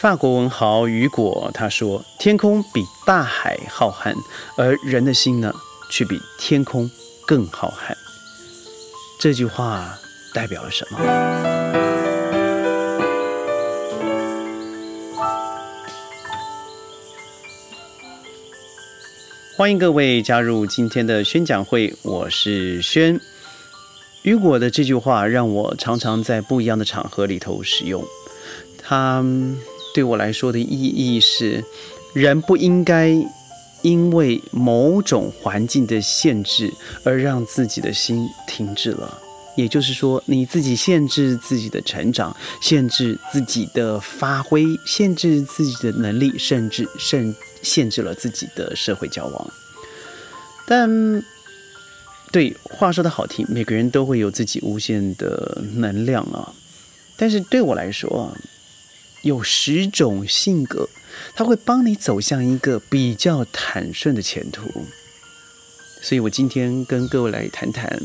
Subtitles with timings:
[0.00, 4.14] 法国文豪雨果他说：“天空比大海浩瀚，
[4.56, 5.52] 而人的心呢，
[5.90, 6.88] 却比天空
[7.26, 7.92] 更浩瀚。”
[9.18, 9.98] 这句话
[10.32, 11.00] 代表了什么？
[19.56, 23.20] 欢迎各位加入今天的宣讲会，我是轩。
[24.22, 28.04] 雨果的这句话让我常常在不一样的场合里头使用，
[28.80, 29.24] 它。
[29.98, 31.64] 对我来说的意义是，
[32.14, 33.12] 人不应该
[33.82, 39.20] 因为某种环境的限制而让自己的心停滞了。
[39.56, 49.50] 也就是说，你自己限制自己的成长，限制自己的发挥，限制自己的能力，甚至甚限制了自己的社会交往。
[50.64, 50.88] 但
[52.30, 56.54] 对话说的好听，每个人都会有自己无限的能量啊。
[57.16, 58.30] 但是对我来说啊，
[59.28, 60.88] 有十种性格，
[61.36, 64.62] 它会帮你走向一个比较坦顺的前途。
[66.00, 68.00] 所以我今天跟各位来谈谈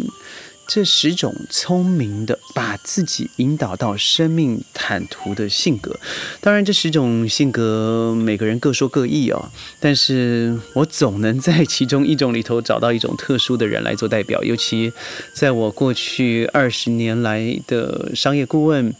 [0.65, 5.99] 这十种聪明的把自己引导到生命坦途的性格。
[6.41, 14.41] 当然，这十种性格每个人各说各异哦，但是我总能在其中一种里头找到一种特殊的人来做代表。
[14.43, 14.91] 尤其
[15.33, 18.95] 在我过去二十年来的商业顾问，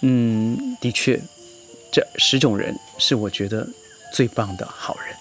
[0.00, 1.22] 嗯，的确。
[1.92, 3.68] 这十种人是我觉得
[4.12, 5.14] 最棒的好人。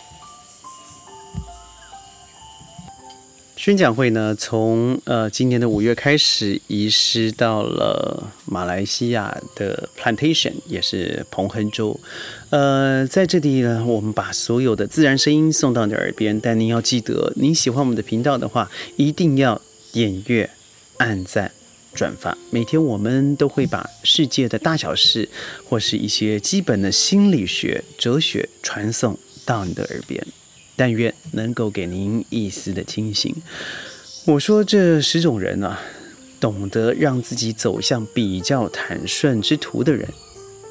[3.57, 11.99] 宣讲会呢，从呃今年的五月开始移师到了马来西亚的 Plantation，也是彭亨州。
[12.49, 16.39] 呃，在这里呢，我们把所有的自然声音送到你耳边。
[16.39, 20.49] 但您要记得，您喜欢我们的频道的话，一定要点阅、
[20.97, 21.51] 按赞。
[21.93, 25.27] 转发，每天我们都会把世界的大小事，
[25.65, 30.25] 或是一些基本的心理学、哲学传送到你的耳边，
[30.75, 33.35] 但愿能够给您一丝的清醒。
[34.25, 35.81] 我说这十种人啊，
[36.39, 40.07] 懂得让自己走向比较坦顺之途的人，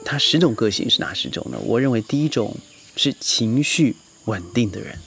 [0.04, 1.58] 他十种个性是哪十种呢？
[1.64, 2.56] 我认为第一种
[2.96, 3.94] 是情绪
[4.24, 4.98] 稳定的人。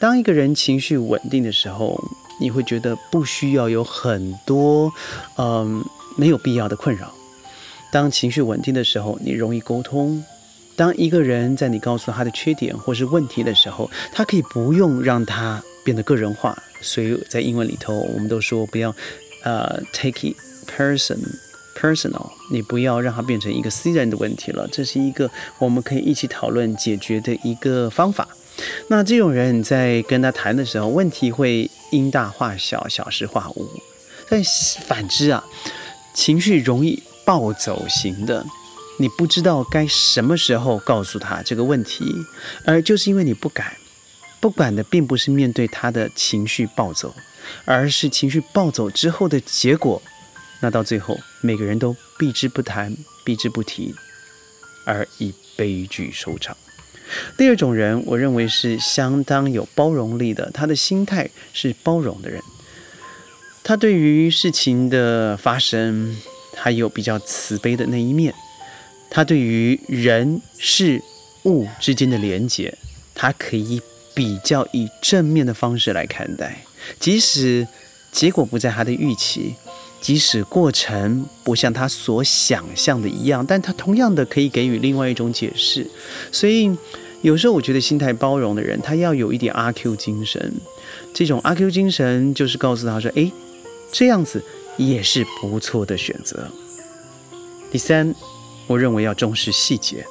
[0.00, 2.02] 当一个人情绪稳定的时候，
[2.40, 4.92] 你会觉得不需要有很多，
[5.36, 5.84] 嗯，
[6.16, 7.12] 没有必要的困扰。
[7.92, 10.22] 当情绪稳定的时候，你容易沟通。
[10.76, 16.60] 当一个人在你告诉他的缺点或是问题的时候，他可以不用让他变得个人化。
[16.80, 18.94] 所以在英文里头，我们都说不要，
[19.44, 20.36] 呃，take it
[20.68, 21.18] person
[21.74, 24.68] personal，你不要让它变成一个私人的问题了。
[24.72, 28.26] 这是一个我们可以一起讨论解决的一个方法。
[28.88, 33.68] 那这种人，在跟他谈的时候，问题会因大化小，小事化无。
[34.28, 34.40] 但
[34.86, 35.44] 反之啊，
[36.14, 38.46] 情绪容易暴走型的，
[38.98, 42.04] 你不知道该什么时候告诉他这个问题，
[42.64, 43.76] 而就是因为你不敢，
[44.40, 47.12] 不敢的并不是面对他的情绪暴走，
[47.64, 50.00] 而是情绪暴走之后的结果。
[50.60, 52.94] 那到最后，每个人都避之不谈，
[53.24, 53.94] 避之不提，
[54.84, 56.56] 而以悲剧收场。
[57.36, 62.42] 第二种人，我认为是相当有包容力的，他的心态是包容的人。
[63.62, 66.16] 他对于事情的发生，
[66.56, 68.34] 还有比较慈悲的那一面。
[69.10, 71.00] 他对于人事
[71.44, 72.76] 物之间的连结，
[73.14, 73.80] 他可以
[74.14, 76.64] 比较以正面的方式来看待，
[76.98, 77.66] 即使
[78.10, 79.54] 结果不在他的预期，
[80.04, 85.88] 即使过程不像他所想象的一样，但他同样的可以给予另外一种解释。
[86.30, 86.70] 所以。
[87.24, 90.52] 有时候我觉得心态包容的人，他要有一点阿 Q 精神。
[91.14, 93.32] 这种阿 Q 精神就是告诉他说：“哎，
[93.90, 94.44] 这样子
[94.76, 96.46] 也是不错的选择。”
[97.72, 98.14] 第三，
[98.66, 100.04] 我认为要重视细节。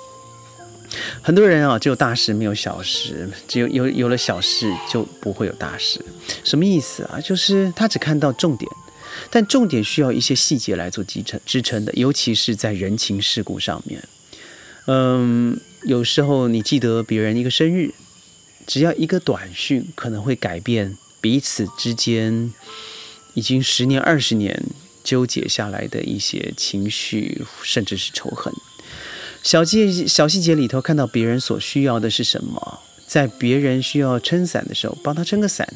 [1.22, 6.04] 很多人啊，只有大事没有小事，只有有有了小事就不会有大事。
[6.44, 7.22] 什么意思啊？
[7.24, 8.68] 就是他只看到重点，
[9.30, 14.04] 但重点需要一些细节来做支撑支撑的，尤其是在人情世故上面。
[14.88, 15.60] 嗯。
[15.86, 17.94] 有时候你记得别人一个生日，
[18.66, 22.54] 只要一个短讯，可能会改变彼此之间
[23.34, 24.64] 已经十年、二十年
[25.04, 28.54] 纠结下来的一些情绪，甚至是仇恨。
[29.44, 35.68] 小细小细节里头，看到别人所需要的是什么，在别人需要撑伞的时候，帮他撑个伞；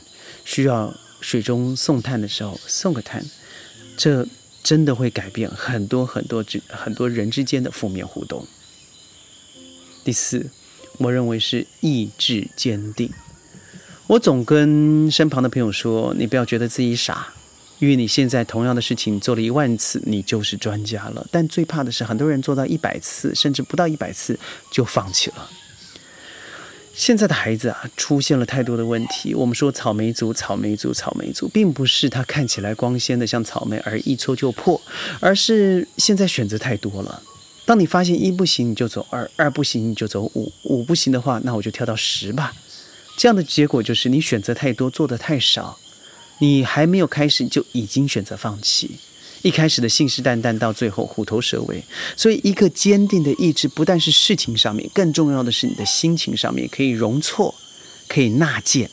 [0.46, 3.26] 需要水中送炭的时候，送个炭。
[3.96, 4.28] 这
[4.62, 8.46] 真的会改变很多很多之很多人之间的负面互动。
[10.04, 10.46] 第四，
[10.98, 13.12] 我认为是意志坚定。
[14.08, 17.28] 我总跟身旁的朋友说：“你不要觉得自己傻，
[17.80, 21.28] 因为你现在同样的事情做了一万次，你就是专家了。
[21.32, 24.40] 但最怕的是，很多人做到一百次，甚至不到一百次
[24.72, 25.50] 就放弃了。
[26.98, 29.36] 现在的孩子啊，出现了太多的问题。
[29.36, 34.82] 我们说草莓族，草莓族，草莓族，并不是他看起来光鲜的像草莓而一戳就破，
[35.20, 37.22] 而是现在选择太多了。
[37.66, 42.52] 当你发现一不行，你就走二；二不行，你就走五；五不行的话，那我就跳到十吧。
[43.16, 45.78] 这样的结果就是你选择太多，做的太少。
[46.40, 48.98] 你还没有开始就已经选择放弃，
[49.42, 51.84] 一开始的信誓旦旦，到最后虎头蛇尾。
[52.16, 57.54] 所以，一个坚定的意志，不但是事情上面，更重要的是你的心情上面可以容错，
[58.08, 58.90] 可以纳谏。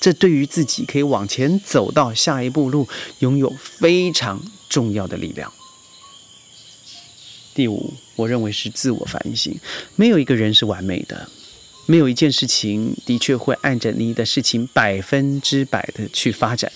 [0.00, 2.88] 这对于自己可以往前走到下一步路，
[3.20, 5.52] 拥有非常重要的力量。
[7.54, 9.56] 第五，我认为是自我反省。
[9.94, 11.28] 没有一个人是完美的。
[11.92, 16.72] 没有一件事情的确会按着你的事情百分之百的去发展。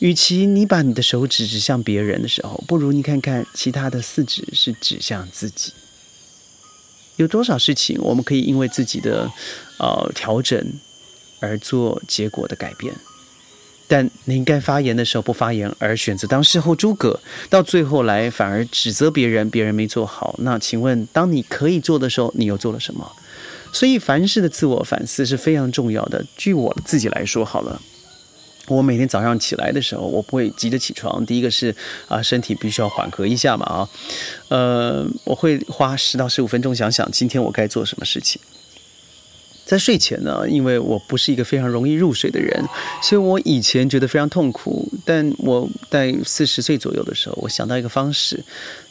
[0.00, 5.72] 与其你把你的手指指向别人的时候，不如你看看其他的四指是指向自己。
[7.14, 9.30] 有多少事情我们可以因为自己的
[9.78, 10.60] 呃调整
[11.38, 12.92] 而做结果的改变？
[13.86, 20.34] 但你应该发言的时候不发言，而选择当事后诸葛，到最后来反而指责别人，别人没做好。
[20.40, 23.12] 那请问，当你可以做的时候，你又做了什么？
[23.72, 26.24] 所以，凡事的自我反思是非常重要的。
[26.36, 27.80] 据我自己来说，好了，
[28.68, 31.24] 我每天早上起来的时候，我不会急着起床。
[31.26, 31.74] 第一个是
[32.08, 33.88] 啊，身体必须要缓和一下嘛啊，
[34.48, 38.40] 呃，我会花十到十五分钟想想今天我该做什么事情。
[39.66, 42.64] 在睡前呢，因为我不是一个非常容易入睡的人，
[43.02, 44.88] 所以我以前觉得非常痛苦。
[45.04, 48.42] 但我在四十岁左右的时候，我想到一个方式。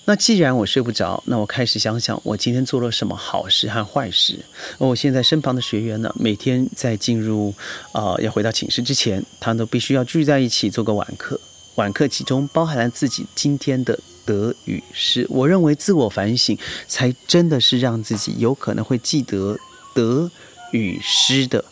[0.07, 4.37] 那既然我睡不着，那我开始想想我今天做了什么好事和坏事。
[4.77, 7.53] 我现在身旁的学员呢，每天在进入
[7.93, 11.39] 啊要回到寝室之前，他们都必须要聚在一起做个晚课。
[11.75, 15.25] 晚课其中包含了自己今天的得与失。
[15.29, 16.57] 我认为自我反省
[16.87, 19.57] 才真的是让自己有可能会记得
[19.93, 20.29] 得
[20.75, 21.63] 与失的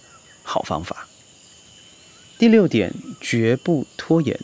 [0.42, 1.08] 好方法。
[2.38, 4.40] 第六点，绝不拖延。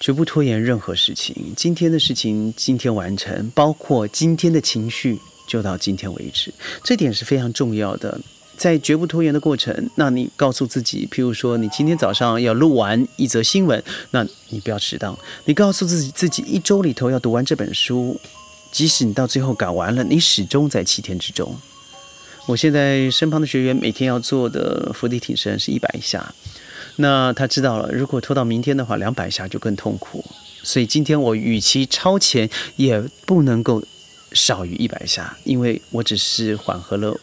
[0.00, 1.34] 绝不拖延任何事情。
[1.56, 6.52] 今天的事情今天完成，包括今天的情绪就到今天为止，
[6.82, 8.20] 这点是非常重要的。
[8.56, 15.18] 在绝不拖延的过程，那你告诉自己，譬如说你今天早上要录完一则新闻，那你不要迟到。
[15.46, 18.20] 你告诉自己，自己一周里头要读完这本书，
[18.70, 21.56] 即使你到最后赶完了，你始终在七天之中。
[22.46, 26.34] 我现在身旁的学员每天要做的伏地挺身是一百下。
[26.96, 30.24] 那他知道了，如果拖到明天的话，两百下就更痛苦。
[30.62, 33.82] 所以今天我与其超前，也不能够
[34.32, 37.18] 少于一百下，因为我只是缓和了，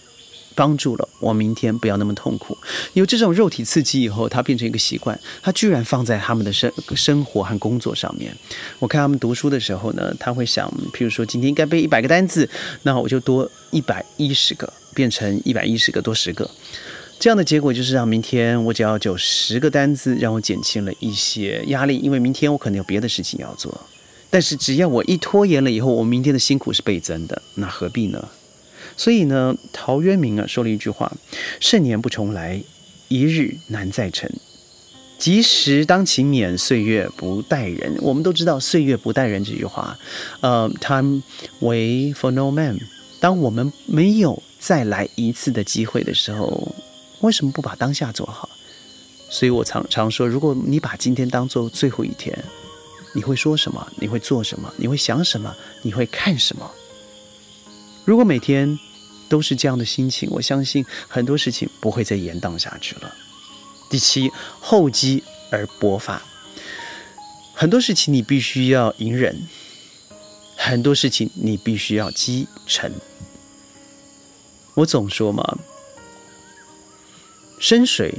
[0.61, 2.55] 帮助了我明天不要那么痛苦。
[2.93, 8.31] 有这种肉体刺激以后，它变成一个习惯，它居然放在他们的生生活和工作上面。
[8.77, 12.47] 我看他们读书的时候呢，他会想，譬如说今天应该背一百个单词，
[12.83, 16.47] 那我就多一百一十个，变成一百一十个多十个。
[17.19, 23.75] 这样的结果就是让明天我只要九十个单字，让我减轻了一些压力，因为明天我可能有别的事情要做。
[24.29, 28.29] 但是只要我一拖延了以后，我明天的辛苦是倍增的，那何必呢？
[28.95, 31.11] 所以呢，陶渊明啊说了一句话
[31.59, 32.61] ：“盛年不重来，
[33.07, 34.31] 一日难再晨。
[35.17, 39.97] 及时当勤勉，岁月不待人。”我们都知道“岁月不待人”这句话，
[40.41, 41.21] 呃，“Time
[41.59, 42.79] wait for no man。”
[43.19, 46.75] 当我们没有再来一次的机会的时候。
[47.21, 48.49] 为什么不把当下做好？
[49.29, 52.35] 所以我常常说，如果你把今天当做最后一天，
[53.13, 53.87] 你会说什么？
[53.97, 54.73] 你会做什么？
[54.75, 55.55] 你会想什么？
[55.83, 56.67] 你会看什么？
[58.05, 58.77] 如果每天
[59.29, 63.13] 都是这样的心情，我相信很多事情不会再延宕下去了。
[63.89, 66.21] 第七，厚积而薄发。
[67.53, 69.47] 很多事情你必须要隐忍，
[70.57, 72.91] 很多事情你必须要积沉。
[74.73, 75.59] 我总说嘛。
[77.59, 78.11] 深水，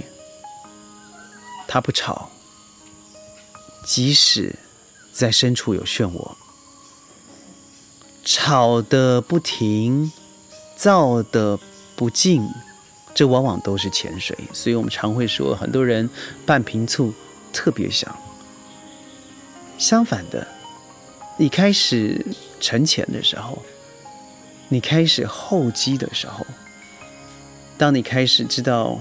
[1.67, 2.31] 它不吵，
[3.85, 4.55] 即使
[5.13, 6.37] 在深处有漩涡；
[8.25, 10.11] 吵的不停，
[10.77, 11.59] 躁的
[11.97, 12.49] 不静，
[13.15, 14.37] 这往往都是浅水。
[14.53, 16.09] 所以我们常会说，很多人
[16.47, 17.13] 半瓶醋
[17.53, 18.15] 特别香。
[19.79, 20.47] 相反的，
[21.37, 22.25] 你开始
[22.61, 23.63] 沉潜的时候，
[24.69, 26.47] 你开始厚积的时候，
[27.77, 28.99] 当你开始知道。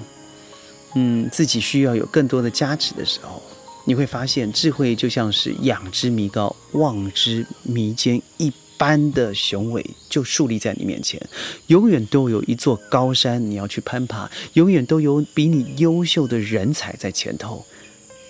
[0.93, 3.41] 嗯，自己需要有更多的加持的时候，
[3.85, 8.51] 你会发现智慧就像是仰之弥高、望之弥坚一
[8.81, 11.21] 般的雄伟，就树立在你面前。
[11.67, 17.63] 永远都有一座高山你要去攀爬，永远都有比你优秀的人才在前头。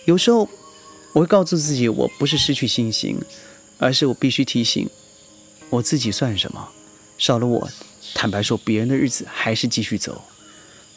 [0.03, 0.49] 有时候
[1.13, 3.17] 我会告诉自己，我不是失去信心，
[3.77, 4.89] 而是我必须提醒
[5.69, 6.67] 我自己算什么？
[7.17, 7.69] 少了我，
[8.13, 10.21] 坦白说，别人的日子还是继续走。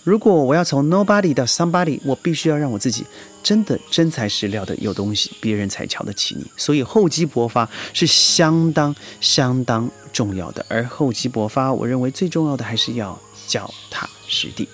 [0.05, 3.07] 如果我要从 nobody 到 somebody，我必须要让我自己
[3.43, 6.45] 真的真材实料的有东西，别人才瞧得起你。
[6.59, 10.65] 所以厚积薄发是相当相当重要的。
[10.69, 14.69] 而厚积薄发，我认为最重要的还是要脚踏实地。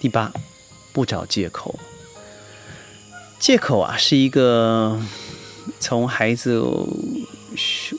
[0.00, 0.32] 第八，
[0.94, 1.78] 不找借口。
[3.38, 4.98] 借口啊，是一个
[5.78, 6.58] 从孩子
[7.54, 7.94] 学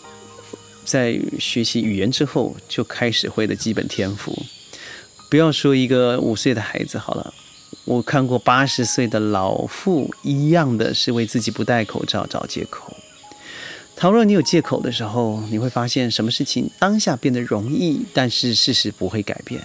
[0.83, 4.35] 在学习语言之后就开始会的基本天赋。
[5.29, 7.33] 不要说一个五岁的孩子好了，
[7.83, 12.95] 我看过八十岁的老妇一样的是为自己不戴口罩找借口。
[13.95, 19.61] 倘若你有借口的时候，你会发现什么事情当下变得容易，但是事实不会改变。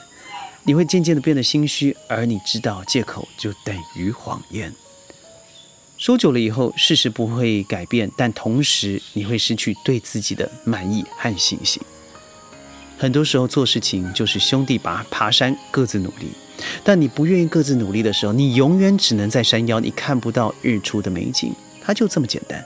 [0.65, 4.73] 你会渐渐的变得心虚，而你知道借口就等于谎言。
[5.99, 11.81] 说久了以后，事实不会改变，但同时你会失去对自己的满意和信心。
[13.03, 16.31] 很多时候做事情就是兄弟爬爬山，各自努力。
[16.85, 21.53] 但你不愿意各自努力的时候，你永远只能在山腰，你看不到日出的美景。
[21.83, 22.65] 它就这么简单。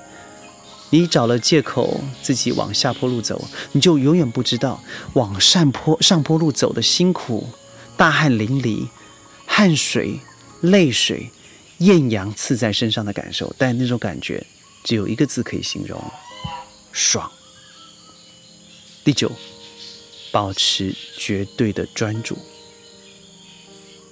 [0.91, 4.79] 你找了借口自己往下坡路走，你就永远不知道
[5.15, 7.49] 往上坡上坡路走的辛苦，
[7.97, 8.87] 大汗淋漓，
[9.47, 10.21] 汗水、
[10.61, 11.31] 泪水、
[11.79, 13.51] 艳阳刺在身上的感受。
[13.57, 14.47] 但那种感觉
[14.85, 15.99] 只有一个字可以形容：
[16.93, 17.33] 爽。
[19.03, 19.33] 第九。
[20.37, 22.37] 保持绝对的专注，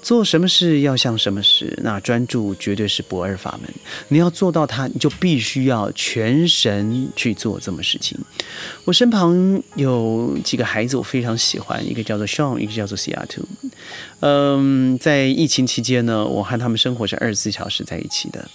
[0.03, 3.71] 做什么事要像什么事，那专注绝对是不二法门。
[4.09, 8.19] 你要做到它，你就必须要全神去做这么事情。
[8.87, 13.43] 我身旁有几个孩子，我非常喜欢，一个叫做 Sean，一个叫做 s i a t
[14.21, 18.49] 嗯，在疫情期间呢，我和他们生活是二十四小时在一起的。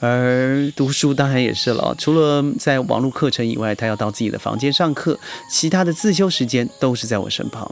[0.00, 5.18] 而读书当然也是了，除了在网络课程以外，他要到自己的房间上课，
[5.50, 7.70] 其他的自修时间都是在我身旁。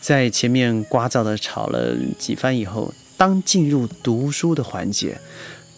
[0.00, 5.18] 在前面聒噪的吵了几番以后，当进入读书的环节，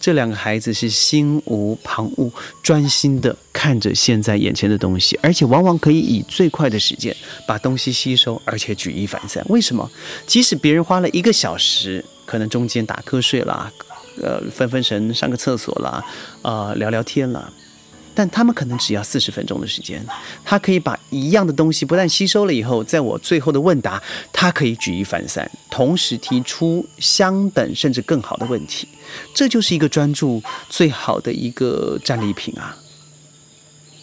[0.01, 2.31] 这两个孩子是心无旁骛，
[2.63, 7.15] 专心的看着现在眼前的东西，而且往往可以以最快的时间
[7.47, 9.45] 把东西吸收，而且举一反三。
[9.49, 9.91] 为什么？
[10.25, 13.73] 即使别人花了一个小时，可能中间打瞌睡了。
[14.23, 16.05] 呃，分分神上个厕所啦，
[16.43, 17.53] 啊，聊聊天啦，
[18.15, 20.05] 但他们可能只要四十分钟的时间，
[20.45, 28.89] 他可以把一样的东西不但吸收了以后，在我最后的问答，他可以举一反三，同时提出相等甚至更好的问题，
[29.35, 32.77] 这就是一个专注最好的一个战利品啊。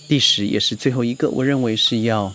[0.08, 2.32] 第十也是最后一个，我认为是要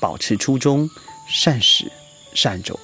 [0.00, 0.88] 保持初衷，
[1.28, 1.90] 善始
[2.32, 2.78] 善终。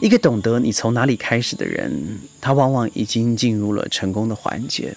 [0.00, 4.94] 一个懂得你从哪里开始的人，他往往已经进入了成功的环节。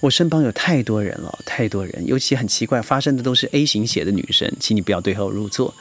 [0.00, 5.74] 我身旁有太多人了，太多人，尤其很奇怪，发生的都是 A 型血的女生，请你不要对号入座。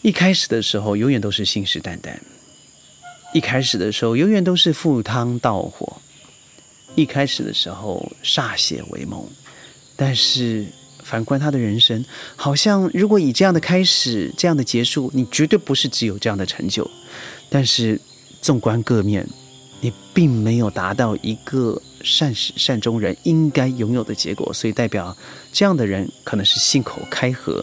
[0.00, 2.12] 一开始的时候，永远都是信誓旦旦；
[3.34, 6.00] 一开始的时候，永远都是赴汤蹈火；
[6.94, 9.24] 一开始的时候，歃血为盟。
[9.94, 10.66] 但是
[11.04, 12.02] 反观他的人生，
[12.34, 16.90] 好像如果以这样的开始，这样的结束，你绝对不是只有这样的成就。
[17.54, 18.00] 但是，
[18.40, 19.28] 纵观各面，
[19.82, 25.14] 你并没有达到一个善始善终人应该拥有的结果，所以代表
[25.52, 27.62] 这样的人可能是信口开河，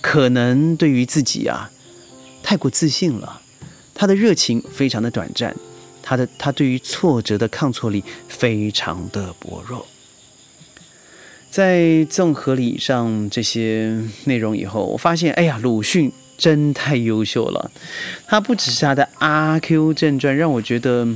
[0.00, 1.70] 可能对于自己啊
[2.42, 3.42] 太过自信了，
[3.94, 5.54] 他的热情非常的短暂，
[6.02, 9.86] 他的他对于挫折的抗挫力非常的薄弱。
[11.50, 16.10] 在综合了以上这些内容以后，我发现，哎呀，鲁迅。
[16.36, 17.70] 真太优秀了，
[18.26, 21.06] 他不只是他的《阿 Q 正传》让我觉得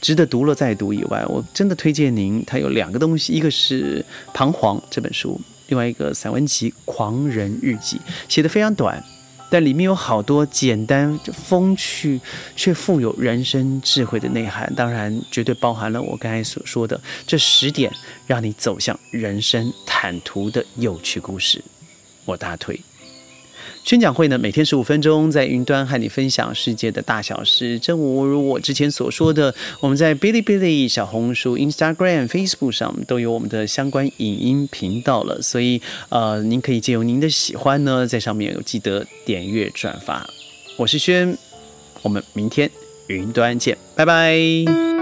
[0.00, 0.92] 值得读了再读。
[0.92, 4.04] 以外，我真的推荐您，他有两个东西，一个是
[4.34, 7.96] 《彷徨》这本书，另外一个散文集《狂人日记》，
[8.28, 9.02] 写的非常短，
[9.48, 12.20] 但里面有好多简单、风趣
[12.54, 17.90] 却富有人生智慧的内涵，当然绝对包含了我刚才所说的这十点，
[18.26, 21.62] 让你走向人生坦途的有趣故事，
[22.26, 22.78] 我大推。
[23.84, 27.78] 宣讲会呢，每天十五分钟，在云端和你分享世界的大小事。
[27.78, 40.26] 正如我之前所说的，我们在哔哩哔哩、小红书、Instagram、Facebook 上都有我们的相关影音频道了，所以呃，您可以借由您的喜欢呢，在上面有记得点阅转发。
[40.76, 41.36] 我是轩，
[42.02, 42.70] 我们明天
[43.08, 44.95] 云端见，拜拜。